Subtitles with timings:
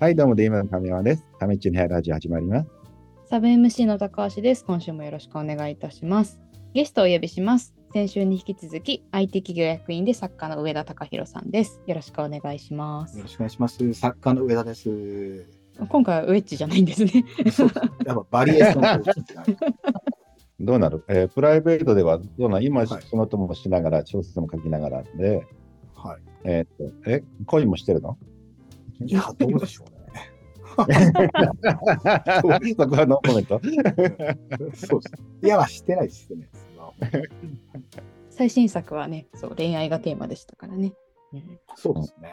[0.00, 1.26] はい、どうも、デイマン亀山です。
[1.38, 2.70] 亀っちに入るラジオ始まります。
[3.26, 4.64] サブ MC の高橋です。
[4.64, 6.40] 今週もよろしくお願いいたします。
[6.72, 7.74] ゲストをお呼びします。
[7.92, 11.82] 先週に引き続き IT 企業役員で作家の上田隆弘さんです。
[11.86, 13.28] よろしくお願いしますよろ。
[13.28, 13.94] しくお願いします。
[13.94, 15.46] 作家の上田です。
[15.88, 17.24] 今回はウェッジじゃないんですね。
[18.06, 19.02] やっぱバリエーション
[20.64, 22.64] どうなる、えープライベートではどうなる？
[22.66, 25.46] 今、はいそのともしながら、小説も書きながらで、
[25.94, 26.20] はい。
[26.44, 26.68] えーっ
[27.02, 28.16] と、え、恋もしてるの？
[29.04, 30.00] いや、どうでしょうね。
[30.76, 30.76] そ
[32.42, 33.60] こはノーコメント。
[34.74, 35.14] そうです。
[35.42, 36.68] いや、まあしてないです、してないです。
[38.30, 40.92] 最新作はね、そう恋愛がテーマでしたからね。
[41.76, 42.30] そうですね。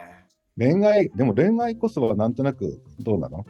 [0.56, 3.44] 恋愛、でも恋愛こそはなんとなくどうなの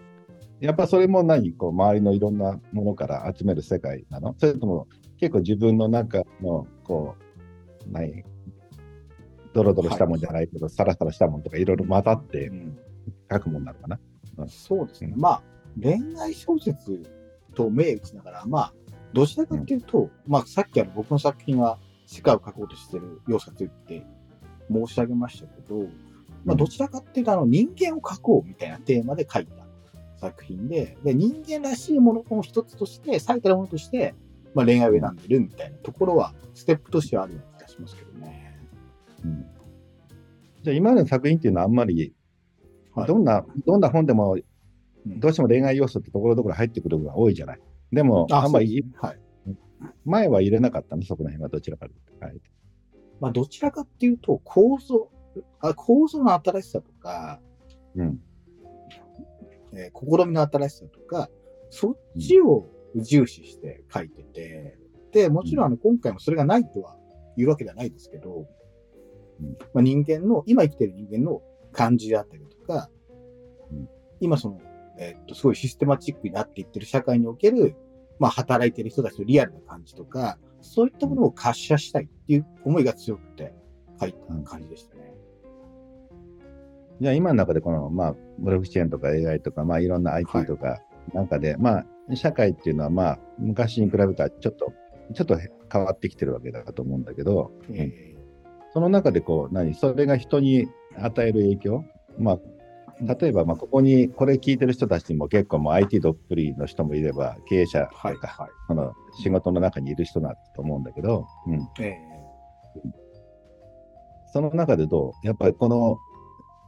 [0.60, 7.14] やっぱそれも何こう周りのいろんなものから集める世界なのそれとも結構自分の中のこ
[7.87, 8.24] う何
[9.54, 12.78] ドロドロしたもんじゃないけど、サラサラしたもんとかいろいろ混ざってうん
[13.30, 13.98] 書くもんなのかな？
[14.48, 15.14] そうですね。
[15.16, 15.42] まあ、
[15.82, 17.02] 恋愛小説
[17.54, 18.74] と銘打ちながら、まあ、
[19.12, 24.06] どちらかっていうと、まあ、さっきあの僕の作品は世界を書こうとしてる要素が強て
[24.70, 25.87] 申し上げましたけど、
[26.45, 29.66] まあ、どちらかっていうと、あの、人間を書こうみたいなテーマで書いた
[30.20, 34.15] 作品で、で、人間らしいものの一つとして、最たるものとして、
[34.54, 38.59] まあ、恋愛を選んでるみたいなところは、ステップとしてはあるような気がしますけどね。
[39.24, 39.46] うん。
[40.62, 42.12] じゃあ今までの作品っていうのはあんまり、はい
[43.07, 44.45] どんな、どんな本でも、うん
[45.07, 47.60] どうしても恋愛要素ってところどころ入ってくる部分が多いじゃない。
[47.93, 49.18] でも、あんまり、はい。
[50.05, 52.27] 前は入れなかったの、そこら辺はどちらかというと。
[52.27, 52.40] はい
[53.21, 55.10] まあ、どちらかっていうと、構造、
[55.60, 57.40] あ構造の新しさとか、
[57.95, 58.21] うん。
[59.73, 61.30] えー試みの新しさとか、
[61.71, 64.78] そっちを重視して書いてて、
[65.12, 66.97] で、もちろんあの今回もそれがないとは
[67.37, 68.47] 言うわけではないですけど、
[69.41, 72.91] うんまあ、人間の、今生きてる人間の感じであったりとか、
[73.72, 73.88] うん。
[74.21, 74.61] 今その、
[74.99, 77.75] えーっと、すごいシステマチックになっていってる社会における、
[78.19, 83.55] まあ、働いてる人たちのリアルな感じとか、そういったものを滑車したいっていう思いが強くて
[84.01, 85.15] 書いた感じでしたね。
[87.01, 90.81] じゃあ今の中でこの、まあ、ブロックチェーンとか AI とか、まあいろんな IT とか
[91.15, 91.87] なんかで、まあ
[92.17, 94.73] 社会っていうのはまあ昔に比べたらちょっと、
[95.15, 95.39] ちょっと
[95.73, 98.17] 変わってきてるわけだと思うんだけど、え
[98.73, 101.84] その中でこう、何、それが人に与える影響？
[102.19, 102.39] まあ、
[103.00, 108.50] 例えば、まあ、ここに、これ聞いてる人たちにも結構もう IT どっぷりの人もいれば、経営者とか、ーはい、はい。
[108.66, 108.92] その
[109.22, 111.97] 仕事の中にいる人だと思うんだけど、うん、え
[114.32, 115.26] その中でどう？
[115.26, 115.98] やっぱりこの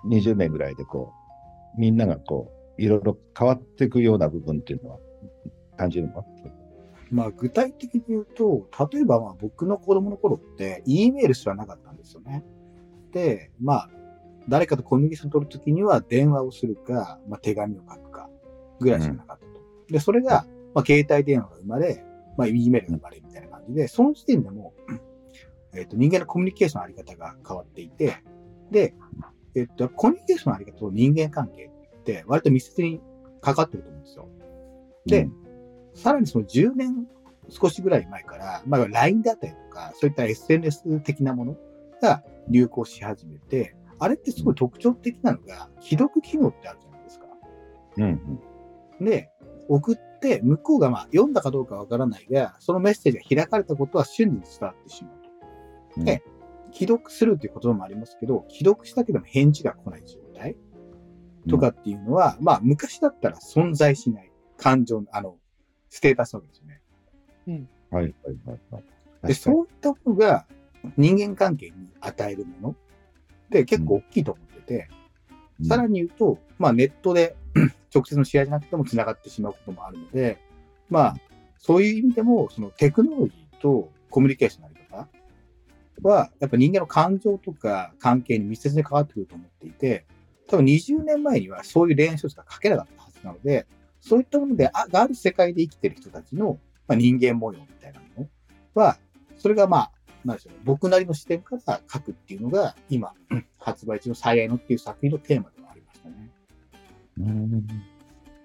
[0.08, 1.12] 20年ぐらいでこ
[1.76, 4.98] う、みんながこう、いろいろ変わっていくような部分っていうのは
[5.76, 6.24] 感じるの？
[7.10, 12.44] まあ具体的に言うと、例えばまあ僕の子供の頃って E メールすらなかったんですよね。
[13.12, 13.90] で、まあ
[14.48, 18.28] 誰かとコミュニケーション取るときには電話をするか、まあ手紙を書くか
[18.80, 19.52] ぐらいしかなかったと。
[19.88, 22.04] で、それが、まあ携帯電話が生まれ、
[22.36, 28.22] まあ E メールが生まれみたいな感じで、その時点でもう、えっ、と人間のコミュニケーションのあり方が変わっていて、
[28.70, 28.94] で、
[29.54, 31.70] えっ、と、コミュニケーションのあり方と人間関係
[32.00, 33.00] って割と密接に
[33.40, 34.28] かかってると思うんですよ。
[35.06, 35.28] で、
[35.94, 37.06] さらにその10年
[37.48, 41.56] 少しぐらい前から、まあ LINE だったりとか、そういった SNS 的なもの
[42.00, 47.26] が流行し始めて、あれってすごい特徴的なのが、既読機能ってあるじゃないですか。
[47.98, 48.40] うん、
[49.00, 49.30] うん、で、
[49.68, 55.14] 送って、向こうがまあ読んだかどうかわからないが、そのメッセージが開かれたことは瞬時に伝わってしまう
[55.94, 56.00] と。
[56.00, 56.22] うんで
[56.72, 60.56] 既読するっていう言葉もありますけど、既読したけども返事が来ない状態
[61.48, 65.36] とかっていうのは、まあ昔だったら存在しない感情の、あの、
[65.88, 67.66] ステータスなわけですよね。
[67.90, 68.14] はい、はい、
[68.46, 68.80] はいは
[69.24, 69.26] い。
[69.26, 70.46] で、そういったものが
[70.96, 72.76] 人間関係に与えるもの
[73.50, 74.88] で結構大きいと思ってて、
[75.60, 75.66] うん。
[75.66, 77.36] さらに言うと、まあネットで
[77.94, 80.38] 直接の試合じゃなくても繋がってしまうこともあるので、
[80.88, 81.16] まあ
[81.58, 84.76] そういう意味でも、そのテクノロジーとコミュニケーションのあり
[86.02, 90.06] 方は、やっぱ人間の感情とか関係に密接に関わってくると思っていて、
[90.48, 93.66] 多分20年前にはそういう恋愛小説が書けなかったはずなので、
[94.00, 96.58] そういったもので、あがある世界で生きてる人たちの、
[96.88, 98.28] まあ、人間模様みたいなもの
[98.74, 98.96] は、
[99.36, 99.92] それがまあ、
[100.24, 103.12] なんでしょうね、僕なりの視点から書くっていうのが、今、
[103.58, 106.30] 発売中の最愛のっていう作品のテーマでもありましたね。
[107.18, 107.66] うん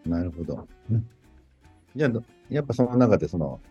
[0.06, 0.68] なるほど。
[0.92, 1.08] うん
[1.96, 2.12] じゃあ、
[2.50, 3.62] やっぱその中でその、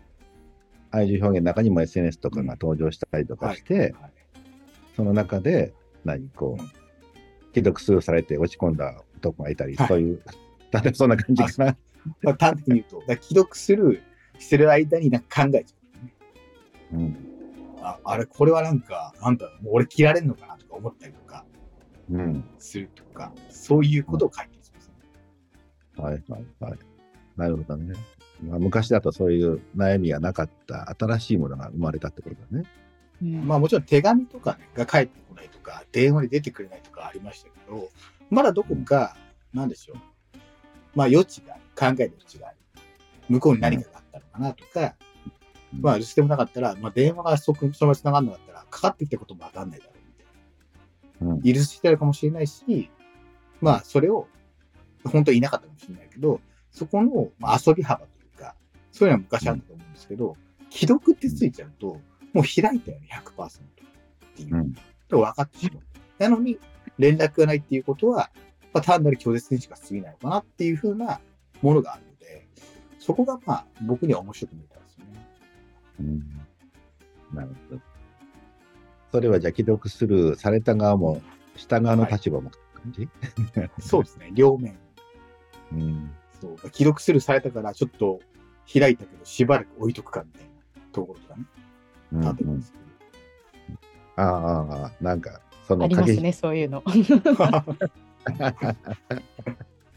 [0.89, 4.11] 愛情表現の中にも SNS とかが登場したりとかして、はい
[4.95, 5.73] その中で、
[6.05, 6.69] 何、こうんう、
[7.53, 10.23] 既読スルーされて落ち込んだ男がいたり、はいそういう、
[10.71, 11.77] 例えばそんな感じかな。
[12.21, 14.01] まあ、端的に言うと、既読する、
[14.39, 15.75] してる間になんか考えちゃ
[16.93, 16.97] う。
[16.97, 17.24] うん。
[17.85, 21.45] あ、あれ、これはなんか、なんだろう、もう俺切られんのかなとか思ったりとか
[22.09, 22.43] うん。
[22.59, 26.03] するとか、そういうことを書いてるんですね。
[26.03, 26.79] はいはいはい。
[27.35, 27.95] なるほどね。
[28.41, 32.65] まあ、昔だとそういう悩みがなかった新しいものが生まれたってことだね。
[33.21, 37.89] うんまあもちろん手紙とか、ね、が返ってこないとか、電話に出てくれないとかありましたけど、
[38.29, 39.15] まだどこか、
[39.53, 39.97] なんでしょう。
[40.95, 42.57] まあ余地がある、考える余地がある。
[43.29, 45.14] 向こうに何かがあったのかなとか、うん
[45.79, 51.33] まあ留守でもなかったら、まあ電話がそこそのまま繋がんなかったら、かかってきたこともわかんないだろうみたいな。
[51.33, 52.89] うん居留守してるかもしれないし、
[53.61, 54.27] まあそれを、
[55.03, 56.39] 本当にいなかったかもしれないけど、
[56.71, 58.55] そこのまあ遊び幅というか、
[58.91, 60.35] そういうのは昔あったと思うんですけど、
[60.69, 61.99] 既読ってついちゃうと、
[62.33, 63.49] もう開いたよね、100%っ
[64.35, 64.55] ていう。
[64.55, 64.75] うん
[65.07, 65.83] と分かってしまう。
[66.19, 66.59] なのに、
[66.97, 68.29] 連絡がないっていうことは、
[68.73, 71.19] まあ、単なる拒絶にしか過ぎないのかなっていうふうな
[71.61, 72.47] ものがあるので、
[72.99, 74.74] そこがまあ、僕には面白く見えた。
[75.99, 76.23] うん
[77.33, 77.81] なるほど。
[79.11, 81.21] それはじゃあ既読スルーされた側も、
[81.55, 83.07] 下側の立場も感じ、
[83.79, 84.77] そうですね、両面。
[85.71, 86.11] うん
[86.41, 86.57] そう。
[86.71, 88.19] 既読するされたから、ちょっと
[88.71, 90.49] 開いたけど、しばらく置いとくかみたいな
[90.91, 91.45] ところとかね。
[92.13, 92.77] うん例えばですけ
[94.17, 96.83] ああああ、なんか、そあの影りますね、そういうの。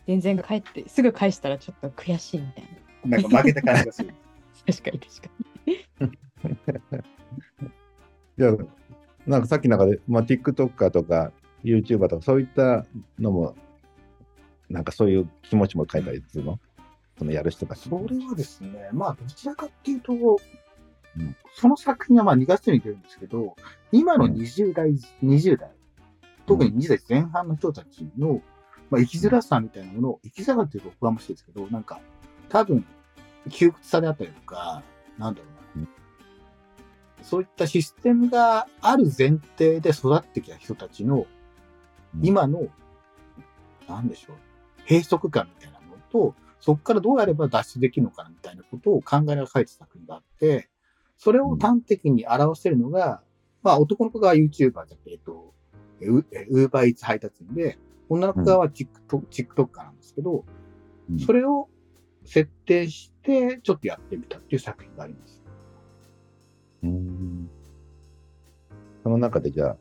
[0.06, 3.18] 全然帰って、すぐ返したらちょっと悔しいみたいな。
[3.18, 4.14] どなんか負けた感じがする。
[4.66, 5.46] 確かに確かに。
[8.38, 8.54] いや、
[9.26, 11.32] なんかさっきの中で、まあ、TikToker とか
[11.64, 12.86] YouTuber とかそういった
[13.18, 13.54] のも、
[14.68, 16.58] なんかそういう気持ちも書いたりするの？
[17.18, 17.88] そのやる人たち。
[17.88, 21.36] それはですね、まあ、どちらかっていうと、ん。
[21.54, 23.56] その作品はまあ2月に出るんですけど、
[23.90, 24.90] 今の20代、
[25.22, 25.72] 20代、
[26.46, 28.40] 特に20代前半の人たちの、
[28.90, 32.00] まあ、生きづらさみたいなものを、生きづらさっていうとおこがましいですけど、なんか、
[32.48, 32.84] 多分、
[33.50, 34.82] 窮屈さであったりとか、
[35.18, 35.57] なんだろう
[37.28, 41.26] そういったシステムがある前提で育ってきた人たちの、
[42.16, 42.26] うん。
[42.26, 42.68] 今の、
[43.86, 44.36] なんでしょう、
[44.88, 50.70] 閉塞感みたいなものと、そこからどうやれば脱出できるのかなみたいなことを考えながら書いてた作品があって、
[51.18, 53.20] それを端的に表せるのが、
[53.62, 55.52] まあ男の子が YouTuber じゃえっと、
[56.00, 57.78] ウーバーイーツ配達員で、
[58.08, 60.44] 女の子側は TikTok、TikToker なんですけど、
[61.10, 61.18] うん。
[61.18, 61.68] それを
[62.24, 65.37] 設定して、ちょっとやってみたっていう作品があります。
[66.82, 67.50] うん
[69.02, 69.76] その中でじゃあ、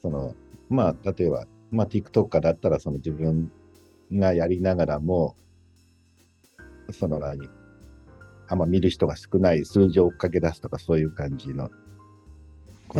[0.00, 0.34] その、
[0.68, 3.50] まあ、例えば、まあ、TikToker だったら、その自分
[4.12, 5.36] がやりながらも、
[6.90, 7.50] その何、
[8.48, 11.70] あんま見る人が少ない数字を追っかけ出すとか、そういう感じの、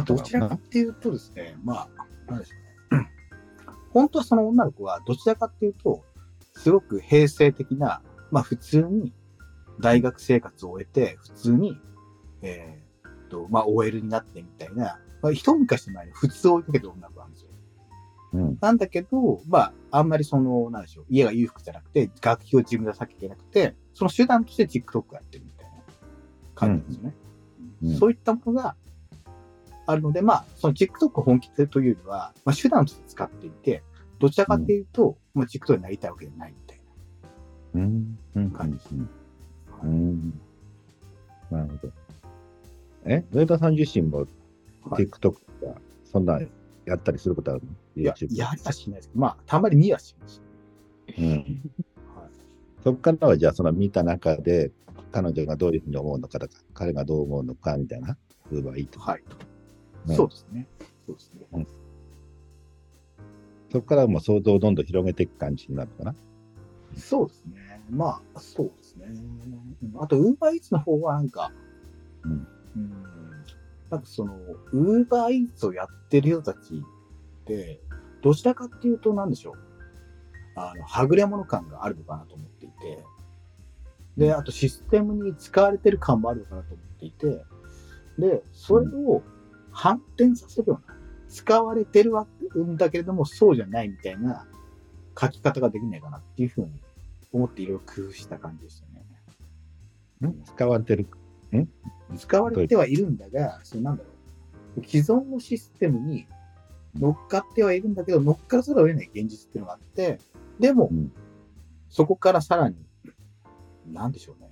[0.05, 1.89] どちらかっていうとですね、ま
[2.29, 2.57] あ、なんでしょ
[2.91, 3.11] うね。
[3.91, 6.03] 本当はその女の子はどちらかっていうと、
[6.55, 9.13] すごく平成的な、まあ普通に
[9.81, 11.81] 大学生活を終えて、普通に、
[12.43, 12.92] えー
[13.33, 17.49] と、まあ OL になってみたいな、まあ一昔前に普通を追いかけてる女の子なんですよ。
[18.35, 18.59] うん。
[18.61, 25.73] なんだけど、まあ、あんまりその、なんでしょう、家が裕福じゃなくて、学費を自分でさなきゃいけなくて、その手段として TikTok やってるみたいな
[26.55, 27.15] 感じですよね。
[27.83, 27.97] うん。
[27.99, 28.77] そういったものが
[29.87, 33.83] あるので、まあ、その TikTok を本気でというよりは、まあ、手段として使っていて、
[34.19, 36.81] どちらかっていうと、まあ、TikTok になりたいわけじゃないみたい
[37.75, 38.19] うん。
[38.35, 38.53] うん。
[38.53, 39.07] な感じですね。
[39.83, 40.41] うん。
[41.51, 41.93] なるほど。
[43.05, 44.27] え上田さん自身も
[44.85, 45.39] はい TikTok とか、
[46.05, 46.41] そんな
[46.85, 48.03] やったりすることあるの？
[48.03, 50.43] いや、やりはしないですけど、まあ、たまに見はします。
[51.19, 51.27] うん。
[51.27, 51.45] はい
[52.83, 54.73] そこからはじゃあその見た中で
[55.13, 58.17] 彼女がどういうふうに思うのかとか、彼がどう思うのかみたいな、
[58.51, 58.99] ウーバーイート。
[58.99, 59.23] はい。
[60.07, 60.67] ねそうですね。
[61.07, 61.67] そうですね。
[63.71, 66.15] そこからもう想像をどんどん広げていく感じになるのかな？
[66.97, 67.81] そうですね。
[67.89, 69.07] まあ、そうですね。
[69.07, 71.53] うんあと、ウーバーイーツの方はなんか、
[72.25, 73.13] うんうん
[73.93, 74.35] なんかその、
[74.73, 77.79] ウーバーイーツをやってる人たちって、
[78.23, 79.55] どちらかっていうと、なんでしょう。
[80.57, 83.05] あの、はぐれ者感があるのかなと思っていて、
[84.17, 87.45] で、あとシステムに使われてる感もあるのかなと思っていて、
[88.19, 89.23] で、それを
[89.71, 90.97] 反転させるような、
[91.29, 92.27] 使われてるわ
[92.57, 94.47] んだけれども、そうじゃないみたいな
[95.21, 96.73] 書き方ができないかなっていうふうに
[97.31, 98.83] 思っていろいろ工夫した感じでし
[100.21, 100.33] たね。
[100.33, 101.07] ん使われてる。
[102.19, 104.11] 使われてはいるんだが、そのなんだろ
[104.79, 104.85] う。
[104.85, 106.27] 既存のシステムに
[106.95, 110.19] 乗っかってはいるんだけど、乗っからざるを得ない現実っていうのがあって、
[110.59, 111.13] でも、うん
[111.93, 112.77] そこからさらに、
[113.87, 114.49] なんでしょうね。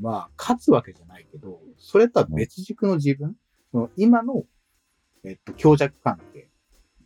[0.00, 3.36] まあ、勝つわけじゃないけど、それとは別軸の自分、
[3.70, 4.42] その今の、
[5.24, 6.48] えっと、強弱関係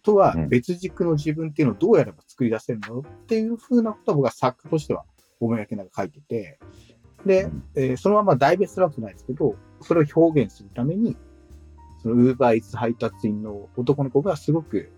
[0.03, 5.05] とはうん別軸の自分っていうのをどうやれば作り出せるのっていうふうなことは僕は作家としては
[5.41, 6.59] 思いがけなく書いてて、
[7.26, 11.17] で、うんえーそのまま代別するわけじゃないですけど、それを表現するために、
[12.02, 14.91] そのウーバーイーツ配達員の男の子がすごく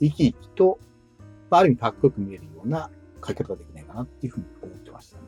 [0.00, 0.78] 生き生きと、
[1.50, 2.90] まあ、ある意味かっこよく見えるような
[3.24, 5.22] 書き方ができないかなっていうふうに思ってましたね。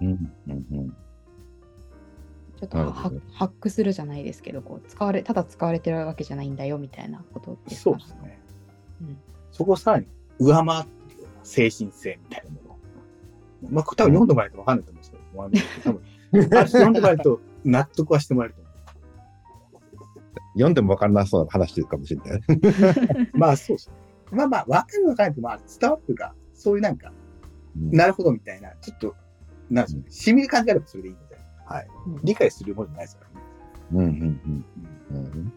[0.00, 0.08] うん
[0.48, 0.96] うんうん
[2.58, 3.10] ちょっとハ
[3.44, 7.90] ックするじゃないですけど、こう使われただ使われてるわけじゃないんだよみたいなことですか？
[7.90, 8.40] そうですね。
[9.02, 9.18] うん
[9.52, 10.06] そこをさらに
[10.38, 12.66] 上回ってるような精神性みたいなもの。
[13.70, 16.02] まあ、多分読んでもらえると分かんないと思うんですけど、わない多分、
[16.66, 18.66] 読んでもらえると納得はしてもらえると思
[20.56, 22.40] 読んでも分からなそうな話してるかもしれない。
[22.40, 23.28] う。
[23.38, 23.94] まあ、そうですね。
[24.32, 27.12] まあまあ、分かる分かんないと、まあ、伝わってるか、そういうなんか、
[27.76, 29.14] うんなるほどみたいな、ちょっと、
[29.70, 31.88] なんですよね、しみる感じがあればそれでいいので、はい。
[32.06, 33.46] うん理解するものじゃないですからね。
[33.92, 34.64] うんうんうん
[35.10, 35.52] うんうん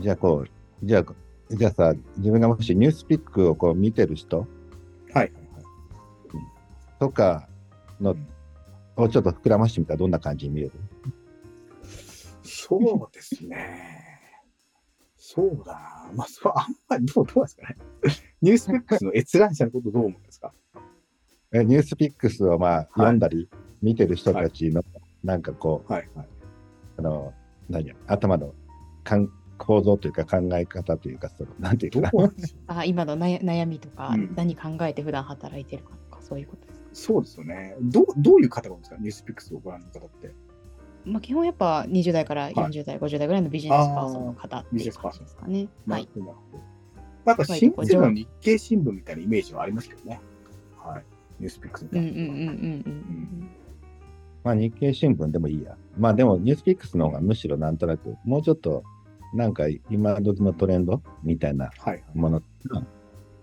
[0.00, 1.04] じゃあこう、じゃあ、
[1.50, 4.46] じゃあさ、自分がもしニュースピックをこう見てる人はい
[5.14, 5.32] はいはい。
[6.98, 7.48] とか
[8.00, 8.16] の
[8.96, 10.72] をちょっと膨らましてみたらどんな感じに見える？
[12.42, 12.76] そ
[13.10, 14.10] うですね。
[15.16, 16.12] そうだな。
[16.14, 17.76] まあ、そう、あんまり、どう、どうですかね。
[18.42, 20.52] ニュースピックスの閲覧者のことどう思うんですか？
[21.52, 23.48] えニュースピックスをまあい読んだり
[23.80, 24.82] 見てる人たちの、
[25.22, 26.28] なんかこう、はいはい。
[26.98, 27.32] あの、
[27.70, 28.54] 何や、頭の
[29.02, 32.32] 感構造というか考え方というか、その、なんていうどかな。
[32.80, 36.73] あ今の悩悩みとか、うん何考えて普段働いてるかとか、そういうことですか。
[36.94, 37.76] そうですよね。
[37.82, 38.96] どう、どういう方が多いんですか？
[38.98, 40.32] ニュースピックスをご覧の方って。
[41.04, 45.64] まあ、基本やっぱ20代からい40代、50代ぐらいのビジネスパーソンの方っていう感じですかね。
[45.64, 45.68] は。
[45.86, 46.58] ないなるほど。
[47.26, 50.20] まあ、やっぱ新聞の日経新聞みたいなイメージはありますけどね。
[50.78, 51.04] はい。
[51.40, 52.08] ニュースピックスみたいな。
[52.08, 52.48] うんうんうんうんう
[52.90, 53.50] ん
[54.44, 55.76] まあ日経新聞でもいいや。
[55.98, 58.82] まあでもニュースピックスの方がむしろなんとなく、もうちょっと、
[59.32, 62.04] なんか今時のトレンドみたいなはいはい。
[62.14, 62.82] ものが、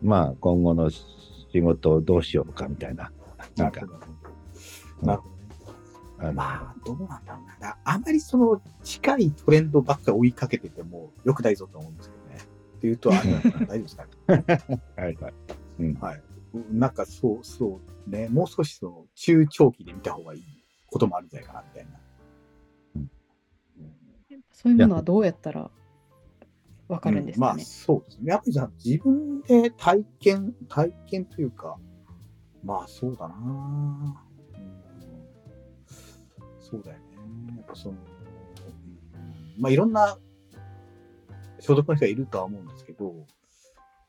[0.04, 3.12] まあ今後の仕事をどうしようかみたいな、
[3.58, 4.00] なかなんるほ、
[5.02, 5.08] ど。
[5.08, 5.42] なるほどね。
[6.20, 7.58] あの、まあ、どうなんだろうな。
[7.60, 12.38] だあまりその近いトレンドばっか追いかけててもよくないぞと思うんですけどね。
[12.78, 14.06] っていうと、あれなのかな大丈夫ですか？
[14.68, 14.82] ね。
[14.98, 15.94] はいはい。
[16.02, 16.22] はい。
[16.72, 18.28] なんかそう、そうね。
[18.30, 20.44] もう少しその中長期で見た方がいい
[20.88, 21.92] こともあるんじゃないかな、みたいな。
[22.96, 23.02] うん
[23.80, 25.72] うんそういうものはどうやったら
[26.88, 27.64] わかるんですまあかね。
[27.64, 28.32] そうですね。
[28.32, 31.78] やっぱりじゃあ自分で体験、体験というか、
[32.64, 34.16] まあそうだな、うん、
[36.60, 37.04] そうだよね。
[37.58, 37.98] やっぱその、う
[39.60, 39.62] ん。
[39.62, 40.18] まあいろんな
[41.60, 43.14] 所属の人がいるとは思うんですけど、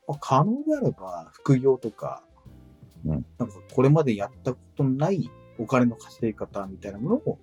[0.09, 2.25] まあ、可能であれば副業とか、
[3.05, 3.27] うん。
[3.39, 7.39] なんかこれまでやったことのないお金の稼ぎ方みたいなものを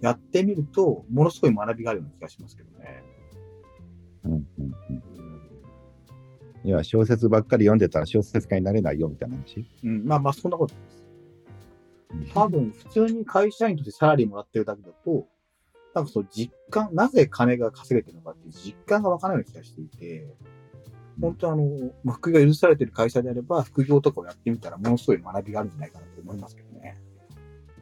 [0.00, 3.02] やってみると、ものすごい学びがあるような気がしますけどね。
[4.24, 4.44] うんうん
[6.64, 6.70] うん。
[6.70, 9.66] いや、小説ばっかり読んでたら小説家になれないよみたいな話？
[9.84, 10.96] うん、まあまあそんなことです。
[11.04, 11.10] うん
[12.34, 15.28] 多分普通に会社員としてサラリーもらってるだけだと、
[15.94, 20.26] なんかそう実感、なぜ金が稼げてるのかっていう実感がわからない気がしていて、
[21.20, 27.00] 本当あの、まあ副業が許されてる会社であれば、副業とかをやってみたらものすごい学びがあるんじゃないかなと思いますけどね。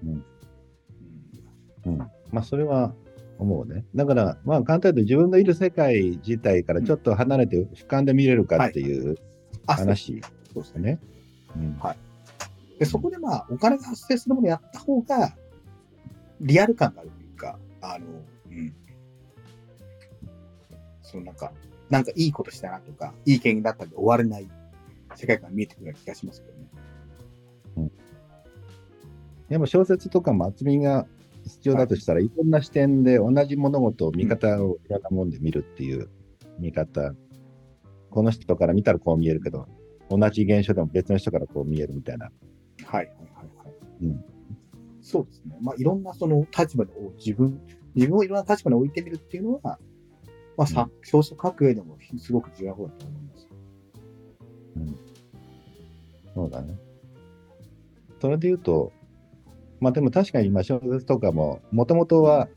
[0.04, 0.24] うん
[1.86, 2.94] うんうん、まあそれは
[3.38, 3.84] 思うね。
[3.94, 9.16] だから、まあ簡単に言うと自分のいる世界自体からちょっと離れて俯瞰で見れるかっていう
[9.66, 10.20] 話
[10.52, 10.98] そうですね。
[11.80, 12.08] はい
[12.78, 15.34] で、そこでまあ、お金が発生するものをやった方が、
[16.40, 18.06] リアル感があるというか、あの、
[18.50, 18.74] うん。
[21.02, 21.52] そのなんか、
[21.90, 24.48] なんかいいことしたなとか、いい経験だったんで終われない
[25.16, 27.90] 世界観が見えてくるような気がしますけどね。
[29.48, 31.06] でも小説とかも厚みが
[31.48, 36.08] 必要だとしたら、い、ろんな視点で同じ物事を見方をいろんなもんで見るっていう
[36.58, 37.14] 見方。
[38.10, 39.66] この人から見たらこう見えるけど、
[40.08, 42.30] 同じ現象でも別の人からこう見えるみたいな。
[42.84, 44.04] はいはいはいはい。
[44.04, 44.24] うん
[45.00, 45.56] そうですね。
[45.62, 47.58] まあ、いろんなその立場を自分、
[47.94, 49.78] 自分をいろんな立場に置いてみるっていうのは、
[50.58, 53.48] まあ、さ、小書く上でもすごく重要なことだと思います。
[56.34, 56.78] そうだね。
[58.20, 58.92] それで言うと、
[59.80, 62.48] まあでも確かに今小説とかも、もともとは、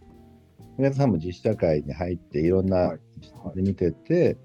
[0.77, 2.99] 上田さんも実社会に入っていろんなはい
[3.55, 4.37] で見てて、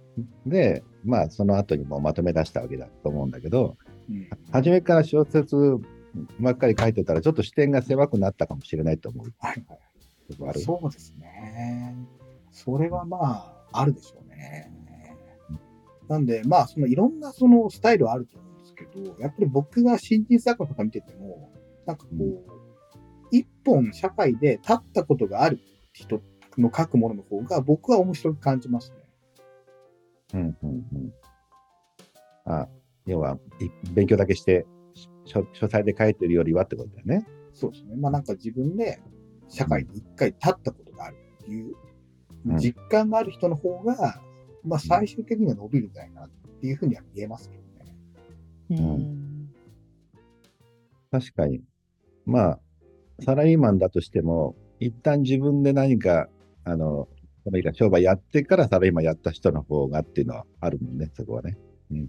[0.46, 3.76] で、まあその後にもまとめ出したわけだと思うんだけど、
[4.10, 4.28] うん。
[4.52, 5.56] 初めから小説
[6.40, 10.58] ばっかり書いてたら、ちょっと視点が狭くなったかもしれないと思うはいはい。
[10.60, 11.94] そうですね。
[12.50, 14.72] それはまあ、あるでしょうね。
[16.08, 21.52] なんで、まあ、そのいろんなそのスタイルはあると思うんですけど、やっぱり僕が新人作家とか見てても、
[21.84, 22.55] なんかこう、
[23.30, 25.60] 一本社会で立ったことがある
[25.92, 26.20] 人
[26.58, 28.96] の書くものの方が僕は面白く感じますね。
[30.34, 31.12] うんうんうん。
[32.44, 32.68] あ、
[33.06, 34.66] 要は、い勉強だけして、
[35.24, 37.26] 書書斎で書いてるよりはってことだよね。
[37.52, 37.96] そうですね。
[37.96, 39.00] まあなんか自分で
[39.48, 41.74] 社会に一回立ったことがあるっていう
[42.46, 44.20] うん実感がある人の方が、
[44.64, 46.30] まあ最終的には伸びるんじゃないかなっ
[46.60, 47.96] ていうふうには見えますけどね。
[48.70, 49.50] ううんん
[51.10, 51.62] 確かに。
[52.24, 52.60] まあ、
[53.20, 56.28] サラリーマンだとしても、一旦自分で何か、
[56.64, 57.08] あの、
[57.44, 61.56] その商売やってからサラリーマンやった人の方がっていうのはあるもんね、そこはね。
[61.90, 62.08] うん。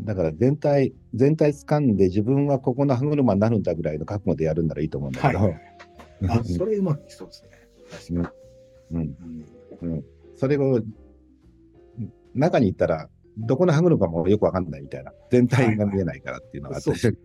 [0.00, 5.60] だから全体、全体掴んで自分はここの歯車になるんだぐらいの覚悟でやるんならいいと思うんだけど、はい。
[6.28, 7.50] あ、それうまくいきそうですね。
[7.90, 8.34] 確か
[8.92, 9.14] うん、に。
[9.82, 10.04] うん。
[10.36, 10.80] それを
[12.34, 13.08] 中に行ったら、
[13.38, 17.18] どこの歯車もよくわかんないみたいな、全体が見えないからっていうのがあって、そう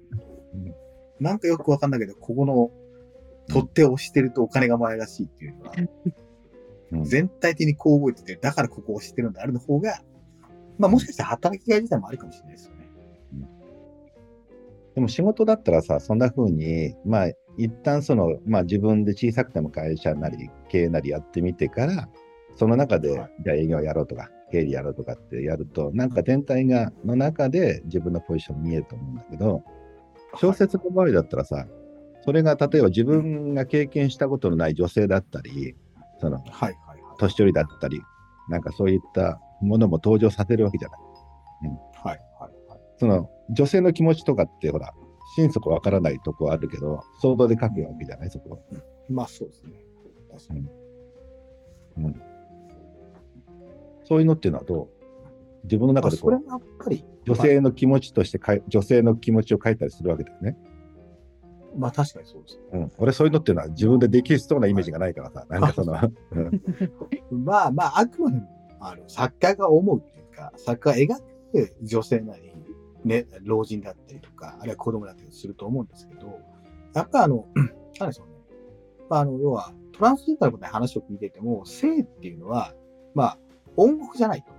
[1.19, 2.71] なんかよくわかんないけど、ここの
[3.49, 5.73] 取っ手を押してるとお金がもらしいっていうのは、
[6.91, 7.03] うん。
[7.03, 10.01] 全体的にこう動いてて、だからここを押してるんだ、あるの方が、
[10.77, 12.89] まあもしかしたら働きがい自体もあるかもしれないですよね。
[14.95, 17.27] でも仕事だったらさ、そんな風に、まあ、
[17.57, 22.09] 一旦その、まあ自分で小さくても会社なり、経営なりやってみてから、
[22.55, 23.31] その中で、はい。
[23.43, 29.63] じゃあ営業やろうとか、経理やろうとかってやると、なんか全体が、の中で自分のポジション見えると思うんだけど、
[30.35, 31.67] 小説の場合だったらさ、
[32.29, 35.75] それが例えば自分が経験したことのない女性だったり、
[36.21, 36.75] その、はい。
[37.17, 37.99] 年寄りだったり、
[38.49, 40.99] なんかそういったものも登場させるわけじゃない。
[42.03, 42.79] はいはいはい。
[42.99, 44.93] その女性の気持ちとかって、ほら、
[45.35, 48.63] 心底わからないとこあるけど、想像で書くわけじゃない、そこ。
[49.09, 49.71] まあそうですね。
[50.31, 50.67] 確かに。
[51.97, 52.21] うん。
[54.03, 54.87] そういうのっていうのはどう？
[55.63, 60.55] 自分のまあ中でこう、それもやっぱり、女性の気持ちとしてかい、女性の気持ちを書いたりするわけだよね。
[61.77, 62.63] まあ確かにそうですね。
[62.73, 62.91] うん。
[62.97, 65.93] 俺そういうのっていうのは自分でできそうなイメージがないからさ、なんかその、
[66.31, 66.61] うん
[67.45, 68.47] まあまあ、あくまでも、
[68.79, 71.21] あの、作家が思うっていうか、作家が描
[71.51, 72.53] く女性なり、
[73.03, 76.39] ね、老人だったりとか、あるいは子供だったりすると思うんですけど、
[76.93, 77.45] やっぱあの、
[77.99, 78.33] なんでしょうね。
[79.09, 82.73] まああの、要は、トランスジェンダーの話を聞いていても、性っていうのは、
[83.13, 83.39] まあ、
[83.75, 84.51] 音楽じゃないと。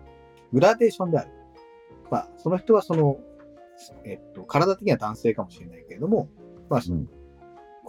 [0.52, 1.30] グラデーションである。
[2.10, 3.18] まあ、その人はその、
[4.04, 6.28] えっと、体的には男性かもしれないけれども、
[6.70, 7.08] まあ、うん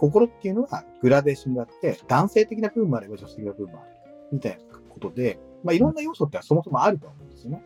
[0.02, 3.92] 心っていうのはグラデーションがあって、男性的な部分もあれば女性的な部分もある。
[4.32, 7.62] みたいなことで、まあ、いろんな要素ってそもそもあると思うんですよね。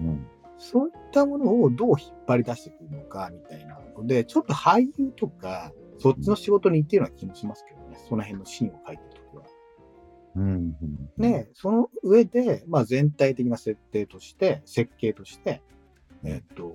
[0.00, 0.26] うん。
[0.56, 7.98] そういったものをどう引っ張り出してくるのか、みたいなので、ちょっと俳優とか、そっちの仕事に行ってるような気もしますけどね。
[8.08, 9.42] その辺のシーンを書いてるときは。
[10.36, 10.44] うん。
[10.44, 15.62] うんね、その上で、まあ全体的な設定として、設計として、
[16.24, 16.74] えっと、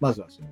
[0.00, 0.48] まずはその、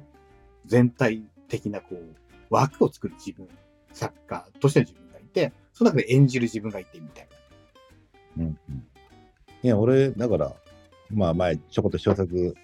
[0.67, 3.49] 全体的なこう、枠を作る自分、
[3.93, 7.29] 作家としての自分がいて、その中で演じる自分がいてみたい
[8.37, 8.45] な。
[8.45, 8.85] うんうん
[9.61, 10.55] いや、俺、だから、
[11.11, 12.55] まあ前、ちょこっと小説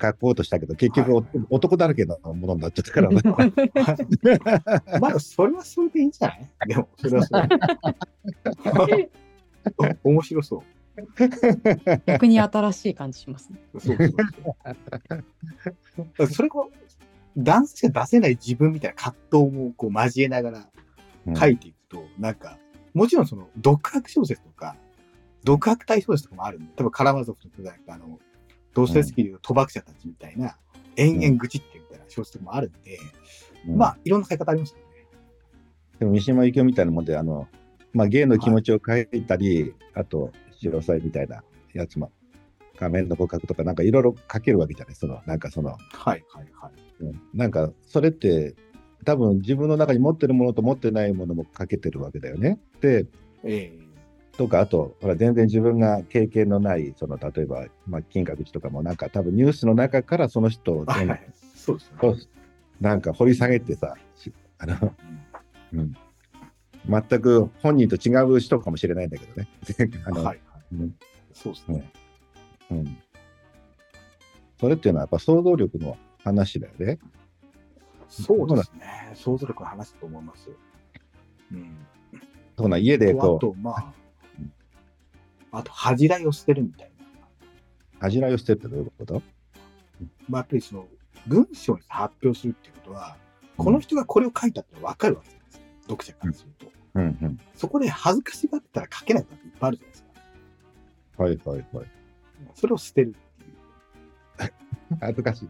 [0.00, 3.20] 書こうとしたけど、結局、はい男だらけのものになっちゃったから、ね、
[5.00, 6.48] まあ、それはそれでいいんじゃない？
[6.66, 7.36] でも、それはそ
[8.88, 9.10] れ
[10.02, 10.62] 面白そう。
[12.06, 13.60] 逆に新しい感じしますね。
[13.78, 14.08] そうそう
[16.16, 16.26] そう。
[16.34, 16.70] それを、
[17.36, 20.68] 男性しか出せない自分みたいな葛藤もこう交えながら
[21.36, 22.58] 書いていくと、なんか、
[22.94, 24.76] もちろんその、独白小説とか、
[25.44, 28.18] 独白対小説とかもあるんで、多分カラマゾフとか、あの、
[28.74, 30.56] ドストエフスキーでいう賭博者たちみたいな、
[30.96, 32.98] 延々愚痴ってみたいな小説とかもあるんで、
[33.66, 34.84] うんまあ、いろんな書き方ありますよね。
[35.98, 37.48] でも三島由紀夫みたいなもんで、あの、
[37.92, 41.42] まあ、芸の気持ちを書いたり、あと、白菜みたいな
[41.74, 42.10] やつも、
[42.78, 45.76] 仮面の告白とか、なんかいろいろ書けるわけじゃない、その、なんかその、は
[46.16, 46.91] いはいはい。
[47.02, 48.54] うんなんか、それって、
[49.04, 52.58] 多分自分の中に持ってるものと持ってないものも書けてるわけだよね。
[52.80, 53.06] で、
[53.42, 53.72] え
[54.36, 61.26] とか、あと、ほら、全然自分が経験のない、その、例えば、まあ、金閣寺とかも、なんか、多分ニュースの中からその人をえはいはい。
[61.54, 62.32] そうですね。
[62.80, 64.94] なんか掘り下げてさ、しあの、
[65.72, 65.94] うん、
[66.88, 69.48] 全く本人と違う人かもしれないんだけどね。
[70.04, 70.40] あのはいはい。
[70.72, 70.94] うん
[71.32, 71.90] そうですね。
[72.70, 72.98] うん、
[74.58, 76.98] それっていうのはやっぱ想像力の話だよね。
[78.08, 79.12] そうですね。
[79.14, 80.50] 想像力の話だと思います。
[81.50, 81.86] うん。
[82.58, 83.94] そうな家でとあことまあ、
[85.52, 87.04] あと、恥じらいを捨てるみたいな。
[87.14, 87.48] う、
[88.00, 89.22] 恥じらいを捨てるってどういうこと？
[90.28, 90.86] まあ、やっぱりその、
[91.26, 93.16] 文章に発表するっていうことは、
[93.56, 95.64] この人がこれを書いたって分かるわけですか。
[95.82, 96.72] 読者からすると。
[96.94, 97.38] うんうん。
[97.54, 101.22] そこで恥ずかしがってたら書けないことっていっぱいあるじゃないですか。
[101.22, 101.86] はいはいはい。
[102.54, 103.14] それを捨てる
[104.38, 104.52] っていう。
[105.00, 105.48] 恥ずかしい。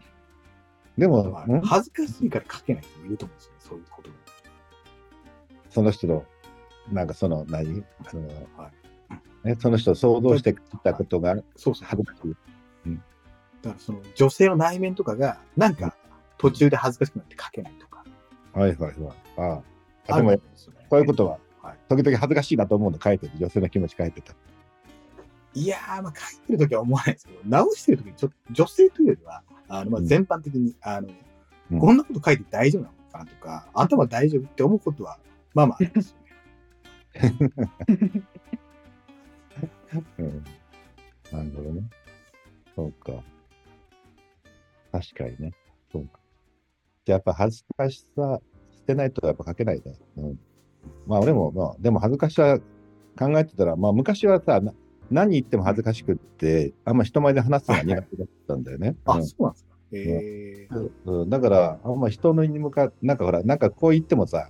[0.97, 1.61] でも、まあん？
[1.61, 3.59] 恥ずかしいから書けない人もいると思うんですよね。
[3.59, 4.15] そういうことで。
[5.69, 6.25] その人の、
[6.91, 8.27] なんかその何、あの
[8.57, 8.71] は
[9.43, 11.87] ね、その人想像してきたことがそうそう。
[11.87, 12.35] 恥ずかしい。
[13.63, 15.95] だからその女性の内面とかが、なんか
[16.37, 18.03] 途中で恥ずかしくなって書けないとか。
[18.53, 19.17] はいはいはい。
[19.37, 19.61] あ
[20.07, 20.13] あ。
[20.13, 20.39] あでも、ね
[20.89, 23.31] こういうことは、はい時々恥ずかしいなと思うの書いてる。
[23.39, 24.33] 女性の気持ち書いてた。
[25.55, 29.43] いやー、まあ書いてるときは思わないですけど、直してるときにちょっと女性というよりは、
[29.73, 35.17] あの、まあうん全般的に、あの、うんこんなこと書いて大丈夫なのかなとか、頭大丈夫って思うことは、
[35.55, 36.15] まあまああります
[37.15, 38.23] よね。
[40.19, 40.43] うん。
[41.31, 41.83] なるほどね。
[42.75, 43.23] そうか。
[44.91, 45.53] 確かにね。
[45.91, 46.19] そうか。
[47.05, 48.39] じゃあやっぱ恥ずかしさ
[48.71, 49.95] 捨てないとやっぱ書けないね。
[50.17, 50.39] うん。
[51.07, 52.59] まあ俺も、まあでも恥ずかしさ
[53.17, 54.73] 考えてたら、まあ昔はさ、な
[55.13, 58.95] 何言っても恥ずかしくって、あんま人前で話すのが苦手だったんだよね。
[59.05, 59.25] あ、うん。
[59.25, 59.69] そうなんですか。
[59.91, 60.67] え。
[61.05, 64.49] うん、だから、あんま人のに向かって、なんかほら、なんかこう言ってもさ、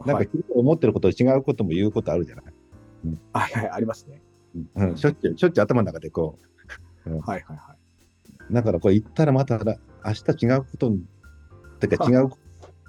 [0.00, 2.44] ー、なんかはい、思ってることと違うことも言うことあるじゃない？
[3.32, 4.20] はいはい、ありますね。
[4.74, 6.38] うん、しょっちゅう、しょっちゅう頭の中でこ
[7.04, 7.76] はいはいはい。
[8.50, 11.04] う、だからこれ言ったらまたら明日違うことに、
[11.80, 12.30] てか違う、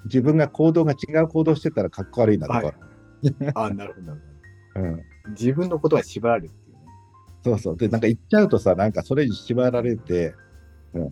[0.06, 2.74] 自分が行動が違う行動してたらかっこ悪いなとか、はい。
[3.54, 4.20] あ、なるほどなる
[4.74, 5.02] ほ うん、ど。
[5.30, 6.50] 自分のことは縛られる。
[7.48, 7.76] そうそう。
[7.76, 10.34] で、なんか言っちゃうとさ、なんかそれに縛られて、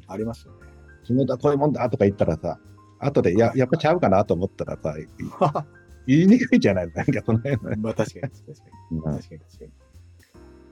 [0.08, 0.58] ありますよね。
[1.04, 2.58] 仕事はこういうもんだとか言ったらさ、
[2.98, 4.94] 後で、や、やっぱちゃうかなと思ったらさ、
[6.06, 6.90] 言いにくいじゃない？
[6.94, 7.76] なんかその辺のね。
[7.76, 8.52] まあ確かに確か
[8.90, 9.02] に。
[9.02, 9.70] 確かに確かに。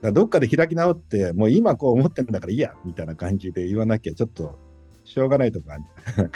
[0.01, 4.57] らどっかで開き直って、もう今こう思ってるんだからいいや、みたいな感じで言わなきゃ、ちょっと、
[5.03, 5.77] しょうがないとか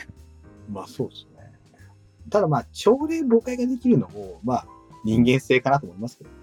[0.70, 1.40] まあそうですね。
[2.30, 4.68] ただまあ、朝礼誤解ができるのも、まあ、
[5.04, 6.39] 人間性かなと思いますけどね。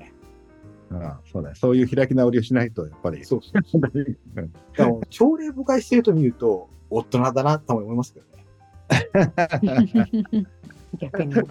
[0.91, 1.55] うん、そうだね。
[1.57, 3.25] そういう開き直りをしないと、やっぱり。
[3.25, 3.83] そうそうそう。
[3.95, 8.47] うんでも、朝礼誤解してると見ると、大人だなと思いますけどね。
[10.99, 11.35] 逆に。
[11.35, 11.43] な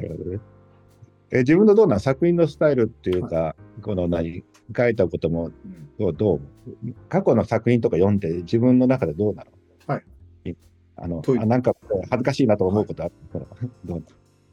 [0.00, 0.40] るほどね。
[1.30, 4.44] え自分のどうなん作品のスタイルっていうか、この何、
[4.76, 5.52] 書いたこともうん
[5.98, 6.40] どうどう？
[7.08, 9.50] 過去の作品とか読んで自分の中でどうなの？
[9.86, 10.04] はい。
[10.96, 11.74] あのどういうあなんか
[12.10, 13.46] 恥ずかしいなと思うことあったら、
[13.84, 14.04] どう？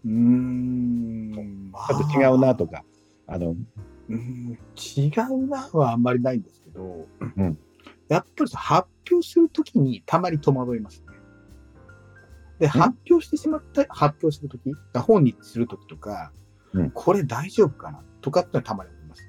[0.06, 2.84] うーん、まちょっと違うなとか、
[3.28, 7.08] あの、うーん違うなはあんまりないんですけど、
[7.38, 7.58] うん
[8.08, 11.06] やっぱり発表するときにたまに戸惑いますね。
[12.58, 16.32] で、発表してしまった、発表するとき、本にするときとか、
[16.74, 19.28] うんこれ大丈夫かなとかってのはたまに思いますね。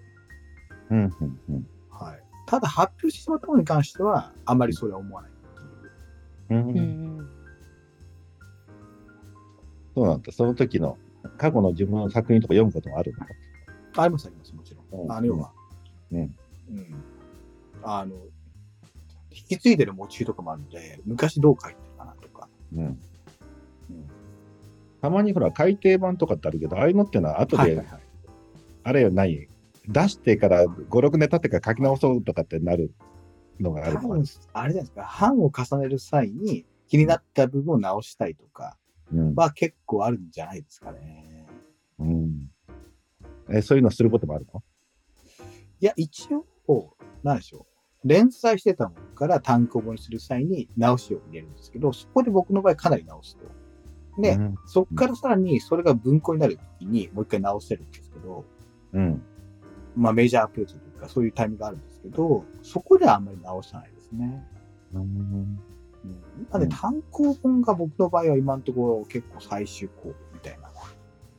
[0.90, 2.22] うん、うん、うんはい。
[2.46, 5.34] ただ発表してしまったものに関しては、あまりそれは思わないっ
[6.48, 6.60] ていう。
[6.60, 6.78] うん。
[6.78, 7.09] うん
[10.00, 10.32] そうなんだ。
[10.32, 10.96] その時の
[11.36, 13.26] 過去の自分の作品とか読むこともあるの？
[14.02, 15.02] ありますあります、もちろん。
[15.02, 15.52] うんあの、要は、
[16.10, 16.20] うん。
[16.20, 16.34] うん。
[17.82, 18.14] あの、
[19.30, 22.48] 引き継いでるモチーフとかもあるので、昔どう書いてるかなとか。
[22.74, 22.80] うん。
[22.80, 22.98] うん
[25.02, 28.00] たまにほら、改訂版とかってあるけど、ああいうのっていうのは後で、はいはいはい。
[28.84, 29.48] あれよ、何
[29.88, 32.92] 出してから5、6年経ってから書き直そうとかってなる
[33.58, 34.08] のがあるあれじゃ
[34.58, 38.79] ないですか、版を重ねる際に気になった部分を直したいとかうん。
[39.34, 41.46] は結構あるんじゃないですかね。
[41.98, 42.50] うん。
[43.50, 44.62] え、そういうのすることもあるの？
[45.80, 46.28] いや、一
[46.68, 47.66] 応、なんでしょ
[48.04, 48.08] う。
[48.08, 54.22] 連載してたものから単行本にする際に直しを入れるんですけど、そこで僕の場合かなり直すと。
[54.22, 58.44] で、うんそこからさらにそれが文庫になるときにもう一回直せるんですけど、
[58.92, 59.22] うん。
[59.96, 64.46] まあメジャーアプローチというかそういうタイミングがあるんですけど、そこではあんまり直さないですね。
[64.94, 65.60] うん。
[66.04, 66.48] うん。
[66.50, 70.70] なんで単行本が僕の場合は今のところ結構最終候補みたいな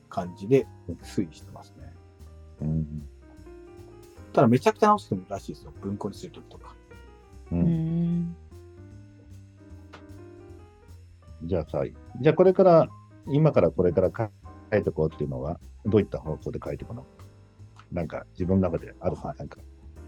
[0.10, 0.68] 感じで
[1.04, 1.94] 推移してますね。
[2.62, 3.08] うん。
[4.34, 5.74] ただめちゃくちゃ直す人もいるらしいですよ。
[5.82, 6.76] 文庫にするときとか。
[7.52, 7.56] う。
[7.56, 8.36] うんん
[11.44, 11.84] じゃあさ、
[12.22, 12.88] じゃあこれから、
[13.28, 17.04] 今からこれから書いていこうっていうのは、どういった方向で書いていくの？
[17.92, 19.58] なんか自分の中であるか、なんか、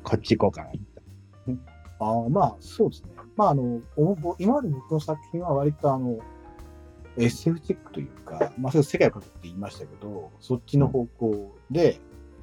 [0.04, 0.70] こっち行こうか
[1.48, 1.56] な。
[2.00, 3.10] ああ、まあそうですね。
[3.36, 3.82] まああの、
[4.40, 6.20] 今まで僕の作品は割とあの、
[7.18, 12.00] SF チェックというか、まあそれ世界を書くって言いましたけど、そっちの方向で、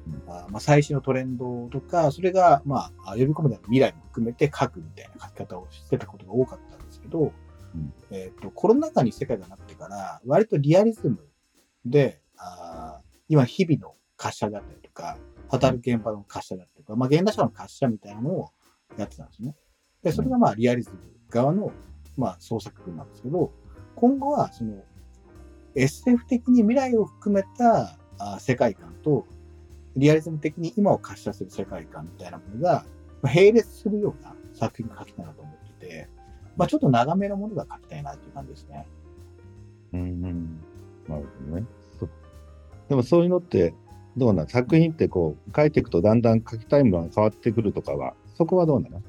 [0.07, 7.33] うんあまあ最新のトレンドとか、それがまあ、あ呼び込むで未来も含めて書くみたいな書き方をしてたことが多かったんですけど、
[7.75, 11.19] うんえっ、と、コロナ禍に世界がなってから、割とリアリズム
[11.85, 15.17] で、あー今日々の滑車だったりとか、
[15.49, 18.49] 働く現場の滑車だったりとか、まあ現代社会の滑車みたいなのを
[18.97, 19.55] やってたんですね。
[20.03, 20.97] で、それがまあリアリズム
[21.29, 21.71] 側の、
[22.17, 23.51] まあ創作群なんですけど、
[23.95, 24.83] 今後はその
[25.75, 27.97] SF 的に未来を含めた
[28.39, 29.25] 世界観と、
[29.95, 32.85] リアリズム的に今を滑車する世界観みたいなものが、
[33.23, 36.09] 並列するような作品が書きたいなと思ってて、
[36.57, 38.87] まあちょっと長めのものが書きたいなっていう感じですね。
[39.93, 40.59] うんうん。
[41.07, 41.65] なるほどね。
[42.89, 43.73] でもそういうのって、
[44.17, 49.01] どうなの作品ってこう、書いていくとだんだん書きたいものが変わってくるとかは、そこはどうなの？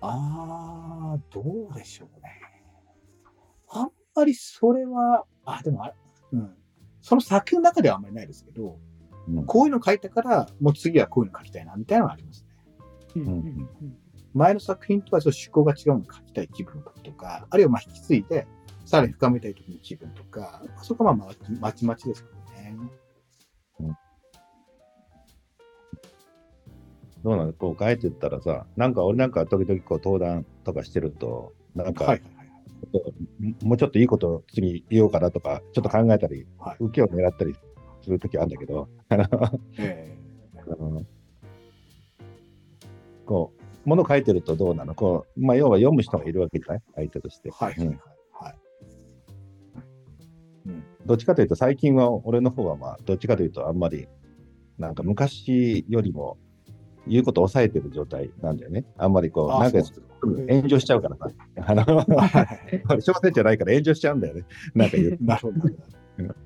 [0.00, 2.30] あー、どうでしょうね。
[3.68, 5.94] あんまりそれは、あ、でもあれ、
[6.32, 6.56] うん。
[7.00, 8.78] その作品の中ではあんまりないですけど、
[9.28, 12.48] うんこういうの書いたから、もう次はこういうの書きたいな、みたいなのはありますね。
[13.16, 13.34] うんうんう
[13.84, 13.96] ん
[14.34, 18.46] 前の作品とはちょっと趣向が違うのを書きたい気分とか、あるいはまあ引き継いで、
[18.84, 22.76] さらに深めたい時の気分とか、そこはまあまちまちですからね。
[27.26, 32.22] どうなのこう書いてったらさ、なんか俺なんか時々こう登壇とかしてると、なんか、はい。
[33.64, 36.76] もうちょっといいこと次言おうかなとか、ちょっと考えたり、はい。
[36.78, 37.56] 受けを狙ったり
[38.02, 39.26] するときあるんだけど、 あの
[39.76, 40.16] え。
[40.56, 41.02] あの
[43.24, 43.52] こ
[43.84, 44.94] う、もの書いてるとどうなの？
[44.94, 46.82] こう、まあ、要は読む人がいるわけじゃない？
[46.94, 47.50] 相手として。
[47.50, 47.74] ーはい
[48.30, 48.56] はい。
[50.66, 50.84] うん。
[51.04, 54.06] どっちかというと、最近は俺の方は、まあ、どっちかというと、あんまり、
[54.78, 56.38] なんか昔よりも、
[57.06, 58.84] 言うことを抑えてる状態なんだよね。
[58.98, 59.78] あんまりこう、なんか
[60.22, 61.30] 炎上しちゃうからさ。
[61.66, 62.04] あの、
[63.00, 64.44] 小説じゃないから炎上しちゃうんだよね。
[64.74, 65.18] なんか言う。
[65.22, 65.60] なるほど。
[66.18, 66.36] うん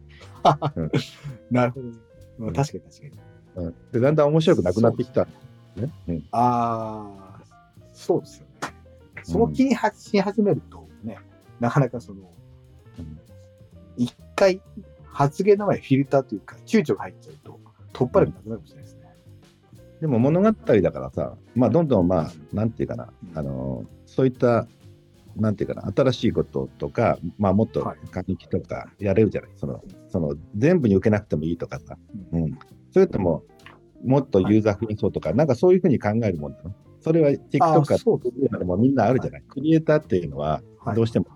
[1.51, 1.99] なるほどね。
[2.38, 3.12] まあ確かに確かに。
[3.57, 5.27] うんで、だんだん面白くなくなってきた。
[5.77, 5.92] ね。
[6.09, 6.25] うん。
[6.33, 7.42] ああ、
[7.92, 8.51] そうですよね。
[9.23, 11.18] その気に発し始めるとね、
[11.59, 12.20] なかなかその、
[12.99, 13.18] うん
[13.96, 14.62] 一回
[15.05, 17.61] 発言の前にフィルターというか、躊躇が入っちゃうと、
[17.92, 19.00] 突破力なくなるかもしれないですね。
[20.01, 24.67] でも物語だからさ、まあ、どんどんまあ、なんていうかな、うんあの、そういった、
[25.37, 29.51] なんていうかな、新しいこととか、まあ、もっとはい過激とかやれるじゃない。
[29.57, 31.97] その、その、全部に受けなくてもいいとかさ。
[32.33, 32.59] ううんん。
[32.91, 33.45] それとも、
[34.03, 36.75] もっとユーザーフリーそうとか、なんかそういうふうに考えるもんなの？
[37.03, 38.21] それは TikTok あかそう
[38.59, 39.43] でもみんなあるじゃない？
[39.49, 41.27] クリエイターっていうのは、はいどうしても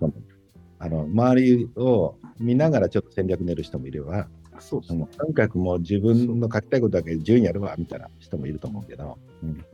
[0.79, 4.29] あの、周りを見ながらちょっと戦略練る人もいれば、
[4.61, 5.07] そうですね。
[5.17, 9.19] とにかくもう自分の書きたいことだけ自由にやるわ、みたいな人もいると思うけど。
[9.43, 9.65] うん。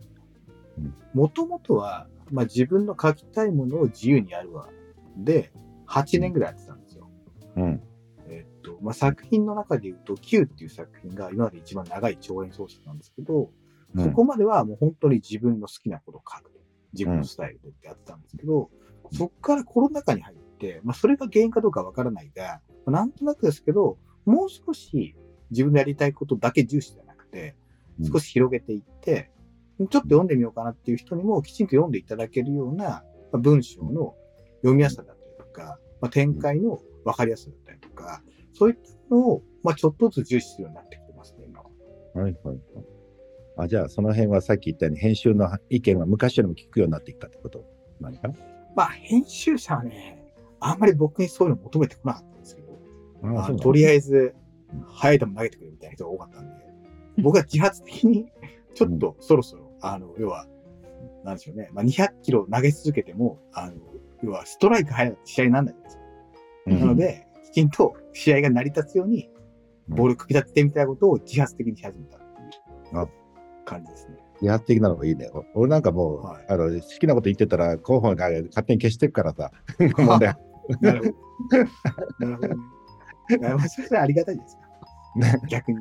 [1.14, 4.68] もともとは、まあ、自分の書きたいものを自由にやるわ。
[5.16, 5.52] で、
[5.86, 7.08] 8年ぐらいやってたんですよ。
[7.56, 7.82] うん。
[8.28, 13.48] えっと、まあ、作品の中で言うと、Q っていう作品が今まで一番長い長編小説なんですけど、うん
[13.96, 16.52] そこまではもう本当に自分の好きなことを書く。
[16.92, 18.68] 自分のスタイルでやってたんですけど、うん
[19.12, 25.16] そこからコロナ禍に入って、まあ、それが原因かどうかわからないが、まあなんとなくですけど、もう少し
[25.50, 27.54] 自分でやりたいことだけ重視じゃなくて、
[28.00, 29.30] うん少し広げていって、
[29.78, 33.04] ちょっと読んでみようかなっていう人にもきちんと読んでいただけるようなま
[33.34, 34.14] あ文章の
[34.62, 38.22] 読みやすさだったりとか、まあ、展開の分かりやすさだったりとか、
[38.54, 41.66] そういったのを、まあ、ちょっとずつ重視するようになってきてますね、今は。
[42.14, 42.58] はいはいはい。
[43.58, 47.66] あじゃあ、その辺はさっき言ったように、編集の意見は昔よりも聞くようになってきたってこと
[48.00, 48.34] なのかな？
[48.74, 52.59] まあ、編集者はね、あんまり僕にそういうの求めてこなかったんですけ
[53.60, 54.34] とりあええず、
[54.86, 56.52] 速い球投げてくれみたいな人が多かったんで、
[57.22, 58.30] 僕は自発的に、
[58.74, 60.46] ちょっとそろそろ、あの、要は、
[61.24, 63.74] なんでしょうね、まあ、200キロ投げ続けても、あの、
[64.22, 66.02] 要はストライク入らないと試合にならないじゃないですか。
[66.66, 69.30] ずなの、で、きちんと試合が成り立つように、
[69.88, 72.16] ボール組み立ててみたいなことを自発的にし始めた。
[72.16, 72.24] って
[72.90, 73.08] いうあ。
[73.64, 74.16] 感じですね。
[74.40, 75.30] 自発的なのがいいね。
[75.32, 76.44] お俺なんかもう、はい。
[76.48, 79.50] あの好きなこと言ってたら、候補が勝手に消していくからさ、
[79.98, 80.36] 問題
[80.80, 82.26] なるほど。
[82.26, 82.54] なるほどね。
[83.90, 85.46] まありがたいですか。
[85.48, 85.78] 逆に。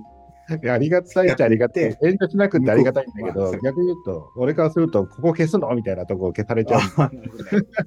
[0.69, 1.83] ありがたいっちゃありがたい。
[1.83, 5.73] 遠慮しなくてありがたいんだけど逆に言うと、俺からすると、ここ消すの？
[5.75, 6.79] みたいなとこを消されちゃう。
[6.97, 7.11] あ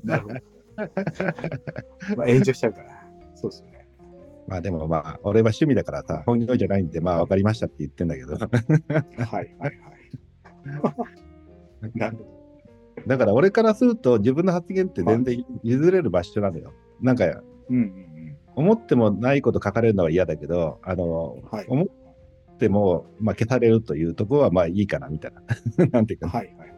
[0.05, 0.35] なるほど。
[2.17, 2.91] まあ、炎上しちゃうから。
[3.35, 3.87] そうですよね。
[4.47, 8.35] まあでもまあ、俺は趣味だからさ、本業じゃないんで、まあ分かりましたって言ってんだけど。
[8.35, 8.49] はい
[9.27, 9.79] はいはい。
[11.99, 12.43] なるほど。
[13.07, 16.73] だから俺からすると、自分の発言って全然譲れる場所なのよ。
[17.01, 18.12] なんか、うんうん
[18.57, 21.49] 思ってもないこと書かれるのは嫌だけど、あの、うん。
[21.51, 21.67] はい。
[21.69, 25.43] 思っても、まあ、消されるというところは、まあいいかな、みたいな。
[25.91, 26.75] なんていうか、はいはい。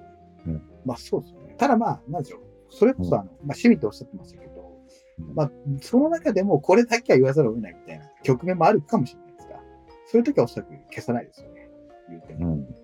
[0.47, 1.55] うんまあそうですよね。
[1.57, 2.41] ただまあ、なんでしょう。
[2.69, 4.83] それこそあの、まあ趣味とおっしゃってましたけど、
[5.19, 9.61] うんまあ、その中でもこれだけは言わざるを得ないみたいな局面もあるかもしれないですが、
[10.07, 11.71] そういう時はおそらく消さないですよね。
[12.09, 12.55] 言うても。
[12.55, 12.75] うん。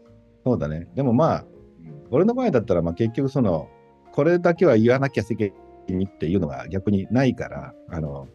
[0.44, 0.88] そうだね。
[0.94, 1.50] でもまあ、うん
[2.12, 3.68] 俺の場合だったら、まあ結局その、
[4.12, 5.52] これだけは言わなきゃ責
[5.88, 8.26] 任っていうのが逆にないから、あの、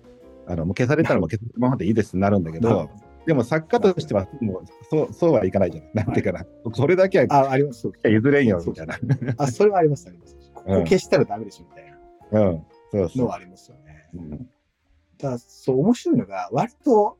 [0.48, 2.90] あのもう消されたらもう消されたままでいいですってなるんだけど、
[3.26, 5.86] でも作家としてはもうそうそうはいかないじゃん。
[5.94, 7.92] なんていうかな、これだけはあ、あります。
[8.04, 8.98] 譲れんよみたいな。
[9.38, 10.38] あ、それはあります、あります。
[10.54, 11.92] ここ消したらダメでしょ、みたい
[12.32, 13.18] なうん、そうそう。
[13.24, 14.10] のはありますよね。
[14.14, 14.50] うん
[15.18, 17.18] ただ、そう、面白いのが、割と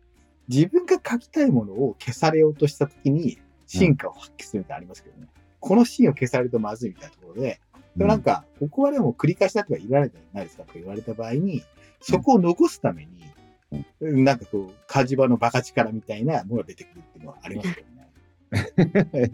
[0.48, 5.28] 自分が書きたいものを消されようとしたときに、進化を発揮するってありますけどね。
[5.60, 7.60] このシーンを消されるとまずいみたいなところで、
[7.96, 11.64] でもなんか、ここはでも繰り返しだとか言われたじゃないですかとか言われた場合に、
[12.08, 17.96] そこを残すために、なんかこう、火事場のバカ力みたいなものが出てくるっていうのはありますけどね。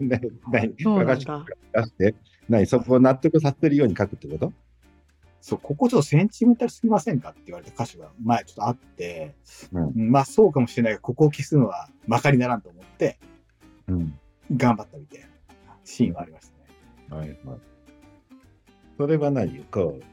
[0.00, 0.18] な
[0.50, 2.14] 何バカし出して、
[2.48, 4.52] 何そこを納得させるように書くってこと？
[5.42, 9.34] そう、ここちょっとセンチメンタルすぎませんかって言われた歌詞が前ちょっとあって、
[9.72, 13.18] うんうんまあそうかもしれないが、ここを消すのはまかりならんと思って、
[13.88, 14.18] うん。
[14.56, 15.26] 頑張ったみたいな
[15.84, 16.50] シーンはありまし
[17.08, 17.20] たね。
[17.20, 17.58] はいはい。
[18.96, 20.04] それは何こう、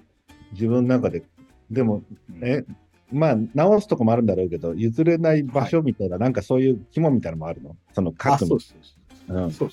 [0.53, 1.23] 自分の中で、
[1.71, 2.43] でも、うん。
[2.43, 2.65] え、
[3.11, 7.75] まあ、直すとこもあるんだろうけど、譲れない場所みたいな、なんかそういう肝みたいなのもあるの？
[7.93, 8.59] そのあ、核の。
[8.59, 9.69] そう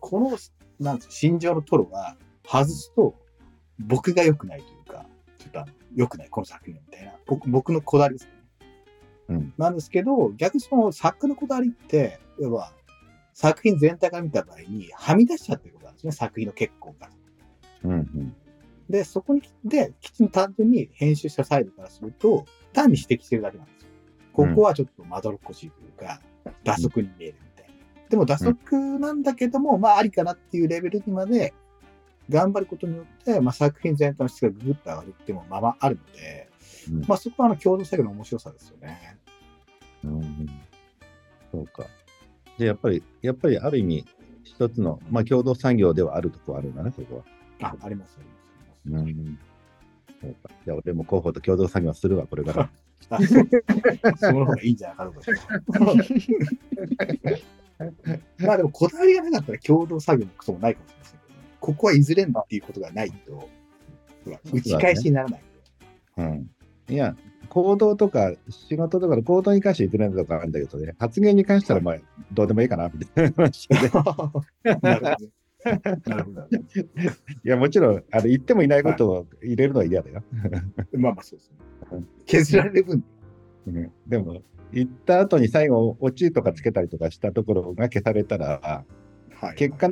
[0.00, 0.36] この、
[0.78, 3.14] なんです心情のトロは、外すと、
[3.78, 5.06] 僕が良くないというか、
[5.38, 7.12] ちょっと良くない、この作品みたいな。
[7.26, 8.32] 僕僕のこだわりですね。
[9.28, 9.54] うん。
[9.56, 12.72] なんですけど、逆にその作家のこだわりって、要は、
[13.32, 17.10] 作品全体から見た場合に、はみ出しちゃってることなんですね、作品の結構から。
[17.84, 18.36] うんうん
[18.90, 23.88] で、そこに、で、きちんと単純に編集者サイドからすると、単に指摘してるだけなんですよ。
[24.32, 26.20] ここはちょっとまどろっこしいというか、
[26.64, 28.08] 打足に見えるみたいな。
[28.08, 31.54] でも打足なんだけども、まあありかなっていうレベルにまで
[32.28, 36.48] 頑張ることによって、まあ作品全体の質がぐぐっと上がるっていうのもままあるので、
[36.90, 39.18] うんまあそこはあの共同作業の面白さですよね。
[40.04, 40.48] うんうん
[41.52, 41.86] そうか。
[42.58, 44.04] で、やっぱり、やっぱりある意味、
[44.44, 47.24] 一つの、まあ、共同産業ではあるとこあるんだね、そこ
[47.60, 47.70] は。
[47.70, 48.39] あ、あります、あります。
[48.86, 49.38] うん。
[50.20, 50.50] そうか。
[50.64, 52.70] じゃあ、俺も候補と共同作業するわ、これから。
[53.08, 53.18] あ
[54.16, 55.20] その方がいいんじゃないかと。
[58.44, 61.46] まあでも、こだわりがなかったら共同作業のこともないかもしれませんけどね。
[61.60, 63.48] ここは譲れんっていうことがないと、
[64.52, 65.42] 打ち返しにならない。
[66.18, 66.50] うん。
[66.88, 67.16] いや、
[67.48, 71.96] 行動とか、仕事とかの行動に関して言ってないとかあるんだけどね、発言に関しては、まあ、
[72.32, 73.76] どうでもいいかな、みたいな話で。
[74.82, 75.39] なるほどね。
[75.64, 76.48] なるほど。
[77.44, 80.22] いや、もちろん、あの言ってもいないことを入れるのは嫌だよ。
[80.92, 81.56] まあまあそうですね。
[82.26, 83.04] 削られる分、
[83.66, 84.42] うんでも、
[84.72, 88.84] 言った後に最後、オチとかつけたりとかしたところが消されたら、
[89.32, 89.54] はい。
[89.56, 89.88] 結果、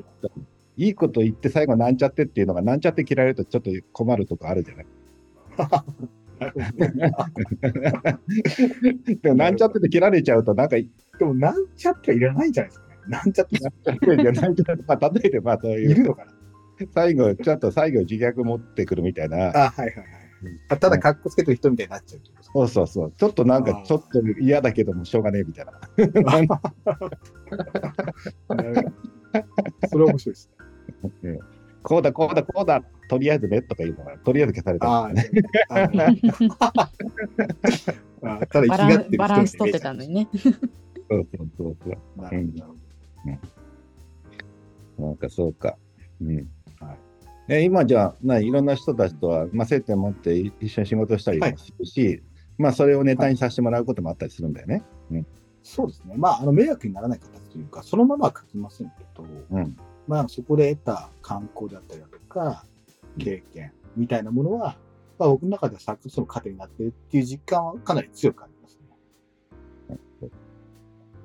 [0.76, 4.86] いいこと言って最後なんちゃってっていうのがなんちゃって切られるとちょっと困るとこあるじゃない？
[9.22, 12.87] でもなんちゃってって切られちゃうとなんか、いでも、なんちゃってはいらないんじゃないですかね。
[13.08, 13.70] なんちゃってや
[14.32, 16.32] なんちゃって、まあ、例えてまあそういう、いるのかな？
[16.94, 19.36] 最後、ちょっと最後自虐持ってくるみたいな。
[19.36, 19.96] あ、はいはいはい。
[20.68, 22.52] あただ、格好つけてる人みたいになっちゃうってことですか？
[22.54, 23.12] そうそうそう。
[23.16, 25.72] ちょっとなんかちょっと嫌だけどもしょうがねえみたいな。
[29.90, 30.50] それは面白いです
[31.22, 31.38] ね。
[31.82, 34.86] こうだ、こうだ、こうだ、とりあえずねとか言うのが、とりあえず消された。
[34.88, 35.10] ああ
[38.42, 40.28] あただ、生きバランがってる人バランス取ってたのにね。
[41.10, 41.94] そうそうそうそう。
[42.22, 42.77] なるほど
[43.24, 43.40] なる
[44.96, 45.76] ほなんかそうか。
[46.20, 46.36] うん。
[46.80, 46.98] はい
[47.50, 52.22] え今じゃあ、ないいろんな人たちとは、まあ、接点持ってい一緒に仕事したりもするし、
[52.58, 54.84] まあ、それをネタにさせてもらうこともあったりするんだよね。
[55.62, 56.14] そうですね。
[56.16, 59.76] まあ、あの、迷惑にならない形というか、そのままは書きませんけど、うん。
[60.06, 62.64] まあ、そこで得た観光だったりだとか、
[63.18, 64.78] 経験みたいなものは、
[65.18, 68.78] まあ、僕の中では作家との糧になってるっていう実感はかなり強くあります
[70.20, 70.28] ね。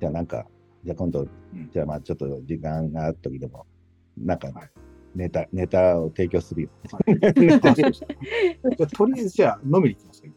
[0.00, 0.46] じゃあなんか、
[0.84, 1.28] じゃあ今度、ん
[1.72, 3.66] じゃあまあちょっと時間がある時でも、
[4.18, 4.70] なんかはい
[5.14, 6.68] ネタ、ネタを提供するよ。
[8.96, 10.28] とりあえず、じゃあ、飲みに行きますか、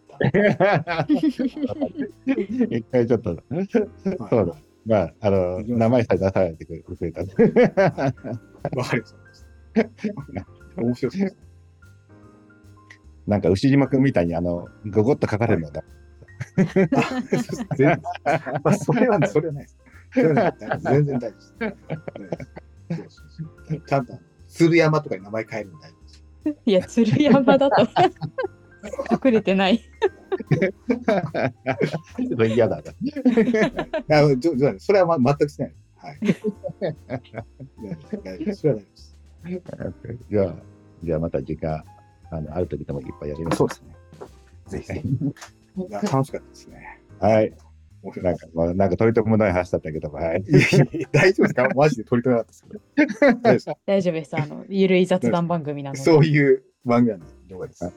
[1.10, 1.28] 一
[2.78, 3.68] 一回ちょっと、旦。
[4.30, 4.56] そうだ。
[4.86, 7.34] まあ、あの、名前さえ出さないでくれたんで。
[7.34, 7.52] わか
[8.72, 9.18] りました。
[10.78, 11.48] 面白そうですね。
[13.26, 15.84] なんか牛島くんみたいに、あの、ごごっと書かれるのだ。
[16.58, 17.22] あ
[17.76, 18.02] 全然
[18.64, 19.78] まあ、それはね、それはないです。
[20.18, 21.56] それはない全然大丈夫です。
[21.60, 22.48] 大丈夫です
[22.90, 23.28] そうそう
[23.70, 26.24] そうちゃんと、鶴山とかに名前変えるの大丈夫です。
[26.66, 27.70] いや、鶴山だと
[29.26, 29.80] 隠れてない。
[29.80, 32.82] ちょっと嫌だ
[34.10, 34.18] な。
[34.18, 35.76] あじょじょそれは、ま、全くしない。
[35.98, 36.20] はい。
[36.34, 36.44] そ
[36.82, 37.48] れは
[38.24, 39.18] 大丈夫です。
[40.30, 40.56] じゃあ、
[41.04, 41.84] じゃあまた時間、
[42.32, 43.58] あの、ある時でもいっぱいやります。
[43.58, 43.96] そうですね。
[44.68, 45.34] ぜひぜひ。
[45.92, 47.02] 楽しかったですね。
[47.20, 47.54] はい。
[48.24, 50.44] なんか、まあ、なんか取り留めもない話だったけども、はい。
[51.12, 51.70] 大丈夫ですか？
[51.76, 52.56] マジで取り留めなかっ
[53.42, 53.78] たですけど。
[53.86, 54.36] 大丈夫です。
[54.38, 56.02] あの、ゆるい雑談番組なので。
[56.02, 57.92] そういう番組なんで、了解です。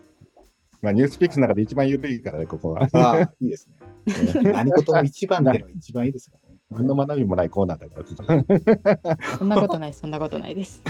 [0.83, 2.89] まあ、ニュースピックスの中で一番緩いからね、ここは。
[2.93, 3.77] ああ、いいですね。
[4.53, 6.57] 何事も一番っていうのが一番いいですからね。
[6.71, 9.39] 何の学びもないコーナーだからちょっと。
[9.39, 10.83] そんなことない、そんなことないです。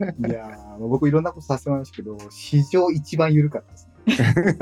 [0.00, 4.58] いやー僕いろんなことさせてもらいましたけど、史上一番緩かったですね。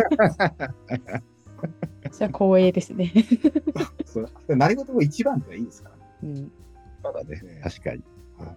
[2.13, 3.13] じゃあ光栄ですね。
[4.05, 6.03] そう何事も一番っていいですからね。
[6.23, 6.53] うん、
[7.03, 7.61] そうだねね。
[7.63, 8.03] 確かに
[8.39, 8.55] は。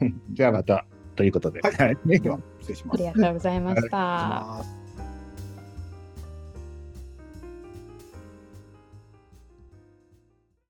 [0.32, 1.60] じゃあまた、ということで。
[1.60, 2.94] はい はいでは、失礼します。
[2.94, 3.80] ありがとうございました。
[3.80, 4.85] 失礼します